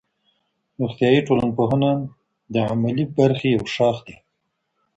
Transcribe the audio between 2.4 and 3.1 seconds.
د عملي